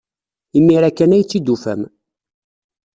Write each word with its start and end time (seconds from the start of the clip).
Imir-a 0.57 0.89
kan 0.91 1.15
ay 1.15 1.23
tt-id-tufam. 1.23 1.81